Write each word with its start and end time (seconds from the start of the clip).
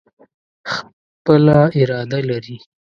خپله 0.71 1.57
اراده 1.79 2.19
لري. 2.29 2.55